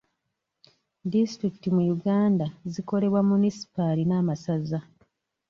Disitulikiti 1.11 1.69
mu 1.75 1.81
Uganda 1.95 2.45
zikolebwa 2.73 3.19
munisipaali 3.29 4.03
n'amasaza. 4.05 4.79